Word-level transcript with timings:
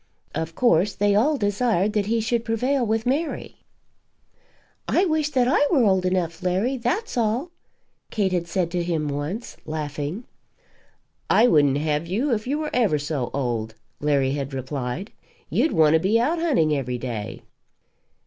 Of 0.33 0.55
course 0.55 0.95
they 0.95 1.13
all 1.13 1.37
desired 1.37 1.93
that 1.93 2.07
he 2.07 2.19
should 2.21 2.43
prevail 2.43 2.83
with 2.83 3.05
Mary. 3.05 3.57
"I 4.87 5.05
wish 5.05 5.29
that 5.29 5.47
I 5.47 5.67
were 5.71 5.83
old 5.83 6.07
enough, 6.07 6.41
Larry, 6.41 6.75
that's 6.75 7.17
all!" 7.19 7.51
Kate 8.09 8.31
had 8.31 8.47
said 8.47 8.71
to 8.71 8.81
him 8.81 9.07
once, 9.07 9.57
laughing. 9.63 10.23
"I 11.29 11.45
wouldn't 11.45 11.77
have 11.77 12.07
you, 12.07 12.31
if 12.33 12.47
you 12.47 12.57
were 12.57 12.71
ever 12.73 12.97
so 12.97 13.29
old," 13.31 13.75
Larry 13.99 14.31
had 14.31 14.55
replied; 14.55 15.11
"you'd 15.51 15.71
want 15.71 15.93
to 15.93 15.99
be 15.99 16.19
out 16.19 16.39
hunting 16.39 16.75
every 16.75 16.97
day." 16.97 17.43